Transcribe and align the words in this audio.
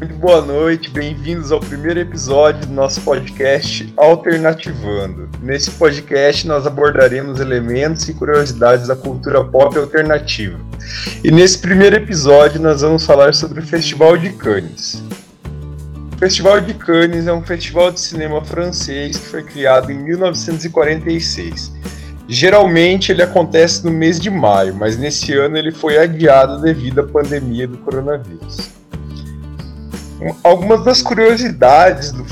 Muito 0.00 0.14
boa 0.14 0.40
noite, 0.40 0.88
bem-vindos 0.88 1.52
ao 1.52 1.60
primeiro 1.60 2.00
episódio 2.00 2.66
do 2.66 2.72
nosso 2.72 3.02
podcast 3.02 3.92
Alternativando. 3.98 5.28
Nesse 5.42 5.70
podcast 5.72 6.46
nós 6.46 6.66
abordaremos 6.66 7.38
elementos 7.38 8.08
e 8.08 8.14
curiosidades 8.14 8.86
da 8.86 8.96
cultura 8.96 9.44
pop 9.44 9.76
alternativa. 9.76 10.58
E 11.22 11.30
nesse 11.30 11.58
primeiro 11.58 11.96
episódio 11.96 12.58
nós 12.58 12.80
vamos 12.80 13.04
falar 13.04 13.34
sobre 13.34 13.60
o 13.60 13.62
Festival 13.62 14.16
de 14.16 14.30
Cannes. 14.30 15.04
O 16.14 16.18
Festival 16.18 16.62
de 16.62 16.72
Cannes 16.72 17.26
é 17.26 17.32
um 17.34 17.42
festival 17.42 17.90
de 17.90 18.00
cinema 18.00 18.42
francês 18.42 19.18
que 19.18 19.28
foi 19.28 19.42
criado 19.42 19.92
em 19.92 19.98
1946. 19.98 21.72
Geralmente 22.26 23.12
ele 23.12 23.22
acontece 23.22 23.84
no 23.84 23.90
mês 23.90 24.18
de 24.18 24.30
maio, 24.30 24.74
mas 24.74 24.96
nesse 24.96 25.34
ano 25.34 25.58
ele 25.58 25.72
foi 25.72 25.98
adiado 25.98 26.62
devido 26.62 27.00
à 27.00 27.06
pandemia 27.06 27.68
do 27.68 27.76
coronavírus. 27.76 28.79
Algumas 30.44 30.84
das 30.84 31.00
curiosidades 31.00 32.12
do, 32.12 32.22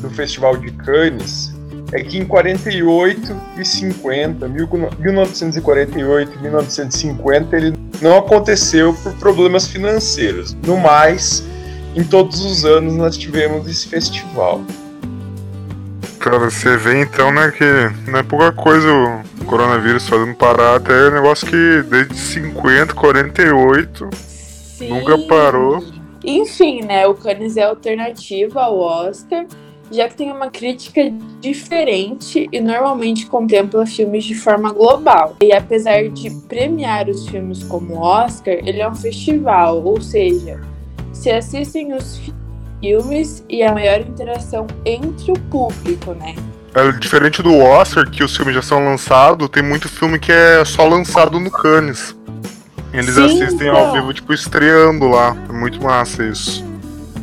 do 0.00 0.10
Festival 0.10 0.56
de 0.56 0.70
Cannes 0.72 1.52
é 1.92 2.02
que 2.02 2.18
em 2.18 2.24
48 2.24 3.36
e 3.58 3.64
50, 3.64 4.48
1948 4.48 6.32
e 6.32 6.42
1950, 6.42 7.56
ele 7.56 7.74
não 8.00 8.16
aconteceu 8.16 8.94
por 8.94 9.12
problemas 9.14 9.66
financeiros. 9.66 10.56
No 10.66 10.78
mais, 10.78 11.44
em 11.94 12.02
todos 12.02 12.40
os 12.44 12.64
anos 12.64 12.94
nós 12.94 13.18
tivemos 13.18 13.68
esse 13.68 13.86
festival. 13.88 14.62
Cara, 16.18 16.38
você 16.38 16.76
vê 16.76 17.00
então, 17.00 17.32
né, 17.32 17.50
que 17.50 17.64
não 18.10 18.20
é 18.20 18.22
pouca 18.22 18.52
coisa 18.52 18.88
o 18.88 19.44
coronavírus 19.44 20.08
fazendo 20.08 20.34
parar, 20.34 20.76
até 20.76 21.10
negócio 21.10 21.46
que 21.46 21.82
desde 21.90 22.16
50, 22.16 22.94
48 22.94 24.08
Sim. 24.12 24.88
nunca 24.88 25.18
parou. 25.28 25.84
Enfim, 26.24 26.82
né, 26.82 27.06
o 27.06 27.14
Cannes 27.14 27.56
é 27.56 27.64
alternativa 27.64 28.62
ao 28.62 28.78
Oscar, 28.78 29.46
já 29.90 30.08
que 30.08 30.16
tem 30.16 30.32
uma 30.32 30.50
crítica 30.50 31.12
diferente 31.40 32.48
e 32.50 32.60
normalmente 32.60 33.26
contempla 33.26 33.84
filmes 33.84 34.24
de 34.24 34.34
forma 34.34 34.72
global. 34.72 35.36
E 35.42 35.52
apesar 35.52 36.08
de 36.08 36.30
premiar 36.48 37.08
os 37.08 37.28
filmes 37.28 37.62
como 37.64 37.98
Oscar, 37.98 38.54
ele 38.54 38.80
é 38.80 38.88
um 38.88 38.94
festival, 38.94 39.84
ou 39.84 40.00
seja, 40.00 40.60
se 41.12 41.30
assistem 41.30 41.92
os 41.92 42.20
filmes 42.80 43.44
e 43.48 43.62
a 43.62 43.72
maior 43.72 44.00
interação 44.00 44.66
entre 44.84 45.30
o 45.30 45.38
público, 45.50 46.14
né? 46.14 46.34
É 46.74 46.90
diferente 46.92 47.42
do 47.42 47.58
Oscar, 47.58 48.10
que 48.10 48.24
os 48.24 48.34
filmes 48.34 48.54
já 48.54 48.62
são 48.62 48.82
lançados, 48.82 49.46
tem 49.50 49.62
muito 49.62 49.90
filme 49.90 50.18
que 50.18 50.32
é 50.32 50.64
só 50.64 50.88
lançado 50.88 51.38
no 51.38 51.50
Cannes. 51.50 52.16
Eles 52.92 53.14
Sim, 53.14 53.24
assistem 53.24 53.68
então. 53.68 53.76
ao 53.76 53.92
vivo, 53.92 54.12
tipo, 54.12 54.32
estreando 54.32 55.08
lá. 55.08 55.36
É 55.48 55.52
muito 55.52 55.82
massa 55.82 56.24
isso. 56.24 56.64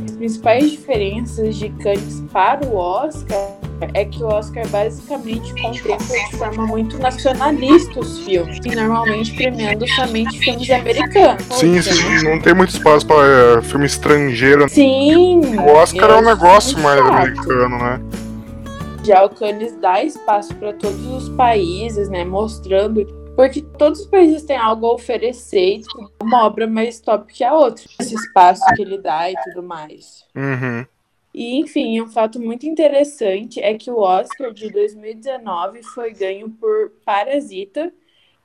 As 0.03 0.11
principais 0.11 0.71
diferenças 0.71 1.55
de 1.55 1.69
Cannes 1.69 2.23
para 2.31 2.65
o 2.65 2.75
Oscar 2.75 3.59
é 3.93 4.03
que 4.03 4.21
o 4.23 4.27
Oscar 4.27 4.67
basicamente 4.67 5.53
contempla 5.61 5.97
de 5.97 6.37
forma 6.37 6.67
muito 6.67 6.97
nacionalista 6.97 7.99
os 7.99 8.19
filmes, 8.19 8.59
e 8.65 8.75
normalmente 8.75 9.33
premiando 9.35 9.87
somente 9.87 10.37
filmes 10.39 10.69
americanos. 10.69 11.43
Sim, 11.51 11.81
sim 11.81 12.23
não 12.23 12.39
tem 12.39 12.53
muito 12.53 12.71
espaço 12.71 13.05
para 13.05 13.59
é, 13.59 13.61
filme 13.61 13.85
estrangeiro. 13.85 14.67
Sim. 14.67 15.41
O 15.57 15.71
Oscar 15.75 16.09
é, 16.09 16.15
um 16.17 16.21
negócio 16.21 16.77
mais 16.79 16.99
americano, 16.99 17.77
né? 17.77 18.01
Já 19.03 19.23
o 19.23 19.29
Cannes 19.29 19.75
dá 19.81 20.03
espaço 20.03 20.53
para 20.55 20.73
todos 20.73 21.05
os 21.05 21.29
países, 21.29 22.09
né, 22.09 22.25
mostrando 22.25 23.05
porque 23.39 23.61
todos 23.61 24.01
os 24.01 24.05
países 24.05 24.43
têm 24.43 24.57
algo 24.57 24.85
a 24.85 24.93
oferecer 24.95 25.79
uma 26.21 26.45
obra 26.45 26.67
mais 26.67 26.99
top 26.99 27.31
que 27.31 27.41
a 27.41 27.53
outra. 27.53 27.85
Esse 27.97 28.13
espaço 28.13 28.61
que 28.75 28.81
ele 28.81 28.97
dá 28.97 29.31
e 29.31 29.35
tudo 29.45 29.63
mais. 29.63 30.25
Uhum. 30.35 30.85
E, 31.33 31.57
enfim, 31.57 32.01
um 32.01 32.09
fato 32.09 32.37
muito 32.37 32.65
interessante 32.65 33.61
é 33.61 33.75
que 33.75 33.89
o 33.89 33.99
Oscar 33.99 34.51
de 34.51 34.69
2019 34.69 35.81
foi 35.83 36.11
ganho 36.11 36.49
por 36.49 36.91
Parasita, 37.05 37.93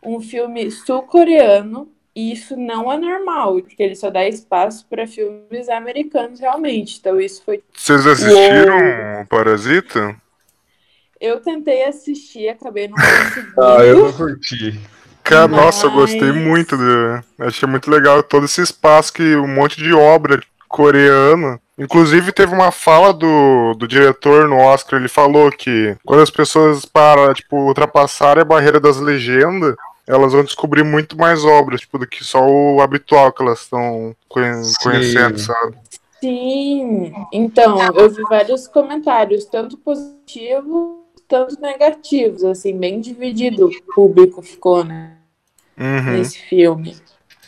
um 0.00 0.20
filme 0.20 0.70
sul-coreano, 0.70 1.90
e 2.14 2.30
isso 2.30 2.56
não 2.56 2.92
é 2.92 2.96
normal, 2.96 3.60
porque 3.62 3.82
ele 3.82 3.96
só 3.96 4.10
dá 4.10 4.24
espaço 4.28 4.86
para 4.88 5.08
filmes 5.08 5.68
americanos 5.68 6.38
realmente. 6.38 6.98
Então 7.00 7.20
isso 7.20 7.42
foi. 7.44 7.64
Vocês 7.72 8.06
assistiram 8.06 8.76
Uou. 8.76 9.26
Parasita? 9.26 10.22
Eu 11.24 11.40
tentei 11.40 11.84
assistir, 11.84 12.50
acabei 12.50 12.86
não 12.86 12.96
conseguindo. 13.00 13.62
ah, 13.62 13.82
eu 13.82 14.04
não 14.04 14.12
curti. 14.12 14.78
Cara, 15.22 15.48
Mas... 15.48 15.64
nossa, 15.64 15.86
eu 15.86 15.90
gostei 15.90 16.30
muito. 16.32 16.76
De... 16.76 17.24
Achei 17.38 17.66
muito 17.66 17.90
legal 17.90 18.22
todo 18.22 18.44
esse 18.44 18.60
espaço 18.60 19.10
que 19.10 19.34
um 19.36 19.48
monte 19.48 19.78
de 19.78 19.94
obra 19.94 20.42
coreana. 20.68 21.58
Inclusive 21.78 22.30
teve 22.30 22.54
uma 22.54 22.70
fala 22.70 23.12
do, 23.12 23.72
do 23.74 23.88
diretor 23.88 24.46
no 24.46 24.58
Oscar, 24.58 25.00
ele 25.00 25.08
falou 25.08 25.50
que 25.50 25.96
quando 26.04 26.20
as 26.20 26.30
pessoas 26.30 26.84
para, 26.84 27.32
tipo, 27.32 27.56
ultrapassarem 27.56 28.42
a 28.42 28.44
barreira 28.44 28.78
das 28.78 28.98
legendas, 28.98 29.74
elas 30.06 30.34
vão 30.34 30.44
descobrir 30.44 30.84
muito 30.84 31.16
mais 31.16 31.42
obras, 31.42 31.80
tipo, 31.80 31.98
do 31.98 32.06
que 32.06 32.22
só 32.22 32.46
o 32.46 32.80
habitual 32.80 33.32
que 33.32 33.42
elas 33.42 33.62
estão 33.62 34.14
conhecendo, 34.28 35.38
sabe? 35.38 35.74
Sim, 36.20 37.12
então, 37.32 37.78
eu 37.96 38.10
vi 38.10 38.22
vários 38.22 38.68
comentários, 38.68 39.46
tanto 39.46 39.76
positivos 39.78 41.03
tanto 41.28 41.60
negativos, 41.60 42.44
assim, 42.44 42.76
bem 42.78 43.00
dividido 43.00 43.66
o 43.66 43.94
público 43.94 44.42
ficou, 44.42 44.84
né? 44.84 45.12
Uhum. 45.78 46.12
Nesse 46.12 46.38
filme. 46.38 46.96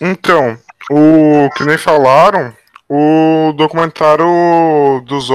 Então, 0.01 0.59
o 0.91 1.49
que 1.57 1.65
nem 1.65 1.79
falaram, 1.79 2.53
o 2.89 3.53
documentário 3.57 5.03
dos 5.07 5.29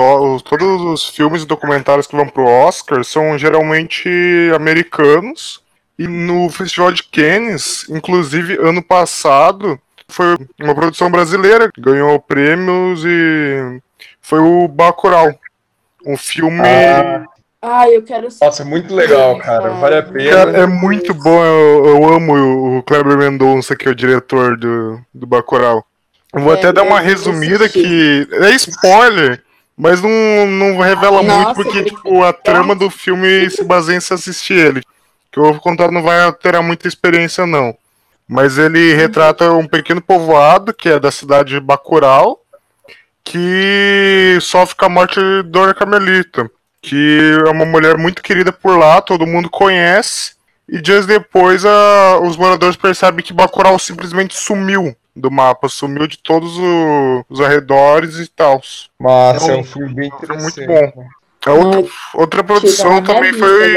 todos 0.44 0.82
os 0.82 1.10
filmes 1.10 1.44
e 1.44 1.48
documentários 1.48 2.08
que 2.08 2.16
vão 2.16 2.28
pro 2.28 2.46
Oscar 2.46 3.04
são 3.04 3.38
geralmente 3.38 4.10
americanos. 4.56 5.62
E 6.00 6.08
no 6.08 6.50
Festival 6.50 6.92
de 6.92 7.04
Cannes, 7.04 7.88
inclusive 7.90 8.58
ano 8.58 8.82
passado, 8.82 9.80
foi 10.08 10.36
uma 10.60 10.74
produção 10.74 11.12
brasileira, 11.12 11.70
ganhou 11.78 12.20
prêmios 12.20 13.04
e 13.06 13.82
foi 14.22 14.40
o 14.40 14.68
Bacurau. 14.68 15.34
Um 16.06 16.18
filme 16.18 16.60
ah. 16.62 17.26
Ah, 17.64 17.88
eu 17.88 18.02
quero 18.02 18.28
Nossa, 18.42 18.66
muito 18.66 18.94
legal, 18.96 19.38
cara. 19.38 19.70
Vale 19.70 19.98
a 19.98 20.04
pena. 20.04 20.32
Cara, 20.32 20.58
é 20.58 20.66
muito 20.66 21.14
bom. 21.14 21.44
Eu, 21.44 21.86
eu 21.86 22.14
amo 22.14 22.78
o 22.78 22.84
Kleber 22.84 23.16
Mendonça, 23.16 23.76
que 23.76 23.88
é 23.88 23.92
o 23.92 23.96
diretor 23.96 24.58
do, 24.58 25.00
do 25.14 25.28
Bacurau. 25.28 25.86
Eu 26.34 26.42
vou 26.42 26.56
é, 26.56 26.58
até 26.58 26.74
dar 26.74 26.82
uma 26.82 27.00
resumida 27.00 27.70
que. 27.70 28.28
É 28.32 28.50
spoiler, 28.56 29.44
mas 29.78 30.02
não, 30.02 30.10
não 30.48 30.80
revela 30.80 31.22
Nossa, 31.22 31.54
muito, 31.54 31.56
porque 31.56 31.84
tipo, 31.84 32.24
a 32.24 32.34
trama 32.34 32.74
do 32.74 32.90
filme 32.90 33.48
se 33.52 33.64
baseia 33.64 33.98
em 33.98 34.02
se 34.02 34.12
assistir 34.12 34.54
ele. 34.54 34.82
Que 35.32 35.40
eu 35.40 35.44
vou 35.44 35.60
contar 35.60 35.92
não 35.92 36.02
vai 36.02 36.20
alterar 36.24 36.64
muita 36.64 36.88
experiência, 36.88 37.46
não. 37.46 37.78
Mas 38.28 38.58
ele 38.58 38.96
retrata 38.96 39.52
um 39.52 39.68
pequeno 39.68 40.02
povoado, 40.02 40.74
que 40.74 40.90
é 40.90 41.00
da 41.00 41.12
cidade 41.12 41.54
de 41.54 41.60
Bacurau, 41.60 42.42
que 43.24 44.40
sofre 44.42 44.76
com 44.76 44.86
a 44.86 44.90
morte 44.90 45.20
de 45.20 45.44
Dona 45.44 45.76
Carmelita 45.76 46.50
que 46.82 47.20
é 47.46 47.50
uma 47.50 47.66
mulher 47.66 47.98
muito 47.98 48.24
querida 48.24 48.52
por 48.52 48.78
lá, 48.78 49.02
todo 49.02 49.28
mundo 49.28 49.50
conhece. 49.50 50.34
E 50.68 50.82
dias 50.82 51.06
depois 51.06 51.66
a, 51.66 52.20
os 52.22 52.38
moradores 52.38 52.76
percebem 52.76 53.24
que 53.24 53.34
Bacurau 53.34 53.78
simplesmente 53.78 54.36
sumiu 54.36 54.96
do 55.16 55.30
mapa, 55.30 55.68
sumiu 55.68 56.08
de 56.08 56.18
todos 56.18 56.58
o, 56.58 57.26
os 57.30 57.42
arredores 57.42 58.18
e 58.18 58.28
tal. 58.28 58.62
Mas 59.00 59.48
é 59.48 59.56
um 59.56 59.64
filme 59.64 59.94
bem 59.94 60.08
interessante. 60.08 60.66
muito 60.66 60.96
bom. 60.96 61.08
A 61.46 61.52
outra, 61.54 61.92
outra 62.14 62.44
produção 62.44 63.04
também 63.04 63.34
foi 63.34 63.76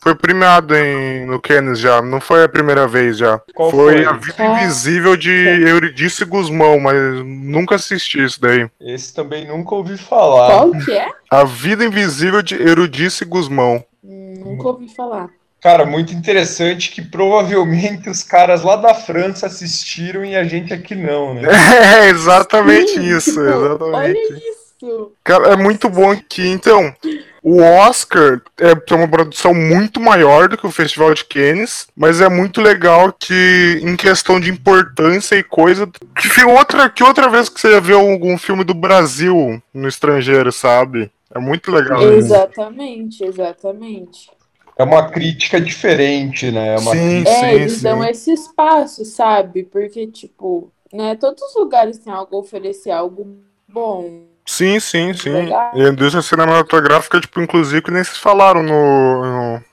foi 0.00 0.14
premiado 0.14 0.74
em, 0.74 1.26
no 1.26 1.40
Cannes 1.40 1.78
já. 1.78 2.00
Não 2.00 2.20
foi 2.20 2.44
a 2.44 2.48
primeira 2.48 2.86
vez 2.86 3.18
já. 3.18 3.40
Qual 3.54 3.70
foi, 3.70 4.04
foi? 4.04 4.04
A 4.04 4.12
Vida 4.12 4.44
Invisível 4.44 5.16
de 5.16 5.30
Euridice 5.30 6.24
Guzmão, 6.24 6.78
mas 6.80 6.96
nunca 7.24 7.74
assisti 7.74 8.22
isso 8.22 8.40
daí. 8.40 8.68
Esse 8.80 9.12
também 9.12 9.46
nunca 9.46 9.74
ouvi 9.74 9.98
falar. 9.98 10.46
Qual 10.46 10.70
que 10.72 10.92
é? 10.92 11.08
A 11.30 11.44
Vida 11.44 11.84
Invisível 11.84 12.42
de 12.42 12.54
Euridice 12.54 13.24
Guzmão. 13.24 13.84
Hum, 14.02 14.34
nunca 14.44 14.68
ouvi 14.68 14.88
falar. 14.94 15.28
Cara, 15.60 15.84
muito 15.84 16.14
interessante 16.14 16.90
que 16.90 17.02
provavelmente 17.02 18.08
os 18.08 18.22
caras 18.22 18.62
lá 18.62 18.76
da 18.76 18.94
França 18.94 19.46
assistiram 19.46 20.24
e 20.24 20.36
a 20.36 20.44
gente 20.44 20.72
aqui 20.72 20.94
não, 20.94 21.34
né? 21.34 21.42
É, 21.98 22.08
exatamente 22.08 22.92
Sim, 22.92 23.16
isso, 23.16 23.30
tipo, 23.32 23.42
exatamente. 23.42 23.92
Olha 23.92 24.38
isso. 24.38 25.12
Cara, 25.24 25.48
é 25.48 25.56
muito 25.56 25.88
bom 25.88 26.16
que, 26.28 26.46
então, 26.46 26.94
o 27.42 27.60
Oscar 27.62 28.40
é 28.58 28.94
uma 28.94 29.08
produção 29.08 29.54
muito 29.54 30.00
maior 30.00 30.48
do 30.48 30.56
que 30.56 30.66
o 30.66 30.70
Festival 30.70 31.14
de 31.14 31.24
Cannes, 31.24 31.86
mas 31.96 32.20
é 32.20 32.28
muito 32.28 32.60
legal 32.60 33.12
que, 33.12 33.80
em 33.82 33.96
questão 33.96 34.40
de 34.40 34.50
importância 34.50 35.36
e 35.36 35.42
coisa, 35.42 35.86
que 35.86 36.44
outra, 36.44 36.88
que 36.90 37.02
outra 37.02 37.28
vez 37.28 37.48
que 37.48 37.60
você 37.60 37.80
vê 37.80 37.94
algum 37.94 38.36
filme 38.36 38.64
do 38.64 38.74
Brasil 38.74 39.62
no 39.72 39.88
estrangeiro, 39.88 40.50
sabe? 40.50 41.10
É 41.34 41.38
muito 41.38 41.70
legal. 41.70 42.02
Exatamente, 42.02 43.16
isso. 43.16 43.24
exatamente. 43.24 44.30
É 44.76 44.84
uma 44.84 45.10
crítica 45.10 45.60
diferente, 45.60 46.50
né? 46.50 46.74
É, 46.74 46.78
uma 46.78 46.92
sim, 46.92 47.22
crítica... 47.24 47.30
sim, 47.30 47.44
é 47.44 47.54
eles 47.54 47.72
sim. 47.72 47.82
dão 47.82 48.04
esse 48.04 48.32
espaço, 48.32 49.04
sabe? 49.04 49.64
Porque, 49.64 50.06
tipo, 50.06 50.70
né, 50.92 51.16
todos 51.16 51.42
os 51.42 51.56
lugares 51.56 51.98
têm 51.98 52.12
algo 52.12 52.36
a 52.36 52.40
oferecer, 52.40 52.90
algo 52.90 53.38
bom. 53.66 54.22
Sim, 54.48 54.80
sim, 54.80 55.12
sim. 55.12 55.28
Legal. 55.28 55.72
E 55.74 55.84
a 55.84 55.88
indústria 55.90 56.22
cinematográfica, 56.22 57.20
tipo, 57.20 57.38
inclusive, 57.38 57.82
que 57.82 57.90
nem 57.90 58.02
vocês 58.02 58.16
falaram, 58.16 58.62
no, 58.62 59.22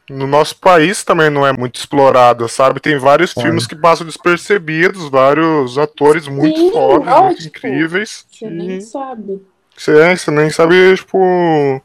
no, 0.10 0.18
no 0.18 0.28
nosso 0.28 0.58
país 0.58 1.02
também 1.02 1.30
não 1.30 1.48
é 1.48 1.54
muito 1.54 1.80
explorada, 1.80 2.46
sabe? 2.50 2.82
Tem 2.82 2.98
vários 2.98 3.36
É. 3.38 3.42
filmes 3.42 3.66
que 3.66 3.74
passam 3.74 4.06
despercebidos, 4.06 5.10
vários 5.10 5.78
atores 5.78 6.28
muito 6.28 6.60
Sim, 6.60 6.72
fodas, 6.72 7.22
muito 7.22 7.48
incríveis. 7.48 8.26
Você 8.30 8.50
nem 8.50 8.80
que 8.80 8.82
sabe. 8.82 9.42
Você, 9.78 9.98
é, 9.98 10.14
você 10.14 10.30
nem 10.30 10.50
sabe, 10.50 10.94
tipo. 10.98 11.82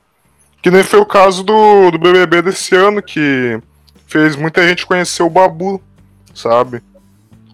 Que 0.60 0.68
nem 0.68 0.82
foi 0.82 0.98
o 0.98 1.06
caso 1.06 1.44
do, 1.44 1.92
do 1.92 1.98
BBB 1.98 2.42
desse 2.42 2.74
ano, 2.74 3.00
que 3.00 3.56
fez 4.08 4.34
muita 4.34 4.66
gente 4.66 4.84
conhecer 4.84 5.22
o 5.22 5.30
Babu, 5.30 5.80
sabe? 6.34 6.82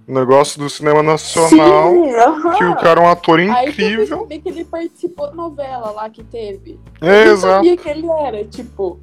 O 0.08 0.14
negócio 0.14 0.60
do 0.60 0.70
cinema 0.70 1.02
nacional. 1.02 1.92
Sim, 1.92 2.14
aham. 2.14 2.56
Que 2.56 2.64
o 2.64 2.76
cara 2.76 3.00
é 3.00 3.04
um 3.04 3.10
ator 3.10 3.40
Aí 3.40 3.72
que 3.72 3.82
eu 3.82 3.90
incrível. 3.90 4.18
saber 4.18 4.38
que 4.38 4.48
ele 4.48 4.64
participou 4.64 5.26
da 5.26 5.34
novela 5.34 5.90
lá 5.90 6.08
que 6.08 6.22
teve. 6.22 6.78
É, 7.00 7.26
eu 7.26 7.32
exato. 7.32 7.54
sabia 7.54 7.76
que 7.76 7.88
ele 7.88 8.06
era, 8.08 8.44
tipo. 8.44 9.00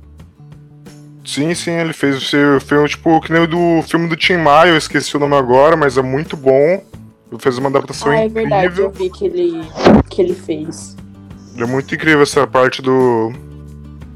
Sim, 1.25 1.53
sim, 1.53 1.71
ele 1.71 1.93
fez 1.93 2.33
o 2.33 2.59
filme, 2.59 2.87
tipo, 2.87 3.19
que 3.21 3.31
nem 3.31 3.43
o 3.43 3.47
do 3.47 3.81
filme 3.83 4.07
do 4.07 4.15
Tim 4.15 4.37
Maia, 4.37 4.71
eu 4.71 4.77
esqueci 4.77 5.15
o 5.15 5.19
nome 5.19 5.35
agora, 5.35 5.75
mas 5.75 5.97
é 5.97 6.01
muito 6.01 6.35
bom. 6.37 6.83
Ele 7.31 7.41
fez 7.41 7.57
uma 7.57 7.69
adaptação 7.69 8.11
ah, 8.11 8.17
é 8.17 8.27
verdade, 8.29 8.79
eu 8.79 8.87
incrível. 8.87 8.91
vi 8.91 9.09
que 9.09 9.25
ele, 9.25 9.61
que 10.09 10.21
ele 10.21 10.35
fez. 10.35 10.95
É 11.57 11.65
muito 11.65 11.93
incrível 11.95 12.21
essa 12.21 12.45
parte 12.45 12.81
do, 12.81 13.31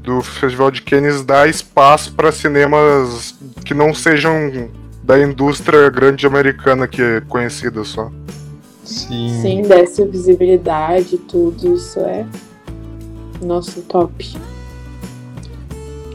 do 0.02 0.20
Festival 0.22 0.70
de 0.70 0.82
Cannes 0.82 1.24
dar 1.24 1.48
espaço 1.48 2.12
para 2.12 2.30
cinemas 2.30 3.34
que 3.64 3.74
não 3.74 3.92
sejam 3.94 4.70
da 5.08 5.18
indústria 5.18 5.88
grande 5.88 6.26
americana 6.26 6.86
que 6.86 7.00
é 7.00 7.22
conhecida 7.22 7.82
só. 7.82 8.12
Sim. 8.84 9.40
Sim, 9.40 9.62
dessa 9.62 10.04
visibilidade 10.04 11.14
e 11.14 11.18
tudo, 11.18 11.74
isso 11.74 11.98
é. 12.00 12.26
Nossa, 13.40 13.80
top. 13.88 14.36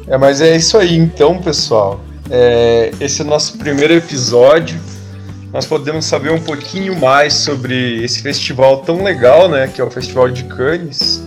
É, 0.05 0.15
mas 0.15 0.41
é 0.41 0.55
isso 0.55 0.77
aí 0.77 0.95
então, 0.95 1.41
pessoal. 1.41 2.01
É, 2.29 2.91
esse 2.99 3.23
é 3.23 3.25
o 3.25 3.27
nosso 3.27 3.57
primeiro 3.57 3.93
episódio. 3.93 4.79
Nós 5.51 5.65
podemos 5.65 6.05
saber 6.05 6.31
um 6.31 6.41
pouquinho 6.41 6.99
mais 6.99 7.33
sobre 7.33 8.03
esse 8.03 8.21
festival 8.21 8.81
tão 8.81 9.03
legal, 9.03 9.49
né? 9.49 9.67
Que 9.67 9.81
é 9.81 9.83
o 9.83 9.89
Festival 9.89 10.29
de 10.29 10.43
Cannes. 10.43 11.23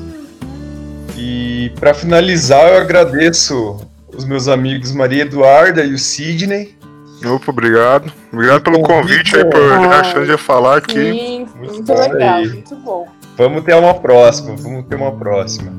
E 1.16 1.72
para 1.80 1.92
finalizar, 1.92 2.68
eu 2.68 2.78
agradeço 2.78 3.76
os 4.16 4.24
meus 4.24 4.46
amigos 4.46 4.92
Maria 4.92 5.22
Eduarda 5.22 5.84
e 5.84 5.92
o 5.92 5.98
Sidney. 5.98 6.75
Opa, 7.24 7.50
obrigado. 7.50 8.12
Obrigado 8.32 8.62
pelo 8.62 8.82
convite 8.82 9.36
aí, 9.36 9.44
por 9.44 9.60
dar 9.60 10.00
a 10.00 10.04
chance 10.04 10.30
de 10.30 10.36
falar 10.36 10.78
aqui. 10.78 10.94
Sim, 11.12 11.46
Muito 11.56 11.74
muito, 11.74 11.92
legal, 11.94 12.34
aí. 12.34 12.48
muito 12.48 12.76
bom. 12.76 13.08
Vamos 13.36 13.64
ter 13.64 13.74
uma 13.74 13.94
próxima, 13.94 14.54
vamos 14.56 14.86
ter 14.86 14.96
uma 14.96 15.12
próxima. 15.12 15.72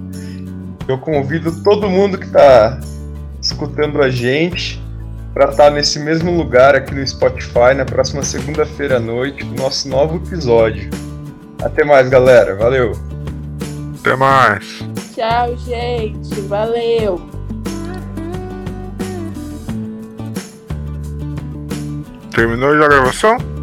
Eu 0.87 0.97
convido 0.97 1.51
todo 1.63 1.89
mundo 1.89 2.17
que 2.17 2.25
está 2.25 2.79
escutando 3.41 4.01
a 4.01 4.09
gente 4.09 4.81
para 5.33 5.51
estar 5.51 5.69
nesse 5.69 5.99
mesmo 5.99 6.35
lugar 6.35 6.75
aqui 6.75 6.95
no 6.95 7.05
Spotify 7.05 7.73
na 7.75 7.85
próxima 7.85 8.23
segunda-feira 8.23 8.97
à 8.97 8.99
noite, 8.99 9.45
com 9.45 9.51
o 9.51 9.63
nosso 9.63 9.87
novo 9.87 10.17
episódio. 10.17 10.89
Até 11.61 11.83
mais, 11.83 12.09
galera. 12.09 12.55
Valeu! 12.55 12.93
Até 13.99 14.15
mais. 14.15 14.79
Tchau, 15.13 15.55
gente. 15.57 16.41
Valeu. 16.41 17.36
Terminou 22.37 22.77
já 22.77 22.85
a 22.85 22.87
gravação? 22.87 23.56